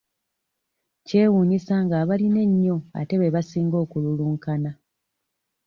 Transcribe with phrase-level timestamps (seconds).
[1.07, 4.71] Kyewuunyisa ng'abalina ennyo ate be basinga okululunkana.